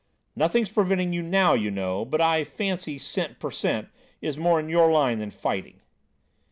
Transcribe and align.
"Nothing's 0.35 0.71
preventing 0.71 1.13
you 1.13 1.21
now, 1.21 1.53
you 1.53 1.69
know, 1.69 2.05
but 2.05 2.21
I 2.21 2.43
fancy 2.43 2.97
cent. 2.97 3.37
per 3.37 3.51
cent. 3.51 3.89
is 4.19 4.35
more 4.35 4.59
in 4.59 4.67
your 4.67 4.91
line 4.91 5.19
than 5.19 5.29
fighting." 5.29 5.79